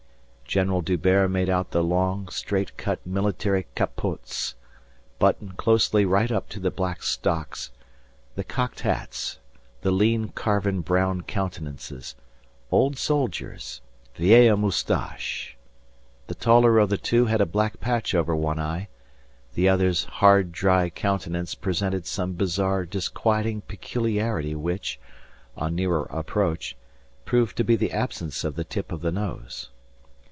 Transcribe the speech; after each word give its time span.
General 0.61 0.81
D'Hubert 0.81 1.29
made 1.31 1.49
out 1.49 1.71
the 1.71 1.81
long, 1.81 2.27
straight 2.27 2.75
cut 2.75 2.99
military 3.05 3.67
capotes, 3.73 4.55
buttoned 5.17 5.55
closely 5.55 6.03
right 6.03 6.29
up 6.29 6.49
to 6.49 6.59
the 6.59 6.69
black 6.69 7.03
stocks, 7.03 7.71
the 8.35 8.43
cocked 8.43 8.81
hats, 8.81 9.39
the 9.79 9.91
lean 9.91 10.27
carven 10.27 10.81
brown 10.81 11.21
countenances 11.21 12.15
old 12.69 12.97
soldiers 12.97 13.79
vieilles 14.17 14.59
moustaches! 14.59 15.55
The 16.27 16.35
taller 16.35 16.79
of 16.79 16.89
the 16.89 16.97
two 16.97 17.27
had 17.27 17.39
a 17.39 17.45
black 17.45 17.79
patch 17.79 18.13
over 18.13 18.35
one 18.35 18.59
eye; 18.59 18.89
the 19.53 19.69
other's 19.69 20.03
hard, 20.03 20.51
dry 20.51 20.89
countenance 20.89 21.55
presented 21.55 22.05
some 22.05 22.33
bizarre 22.33 22.85
disquieting 22.85 23.61
peculiarity 23.61 24.53
which, 24.53 24.99
on 25.55 25.75
nearer 25.75 26.07
approach, 26.09 26.75
proved 27.23 27.55
to 27.55 27.63
be 27.63 27.77
the 27.77 27.93
absence 27.93 28.43
of 28.43 28.57
the 28.57 28.65
tip 28.65 28.91
of 28.91 28.99
the 28.99 29.13
nose. 29.13 29.69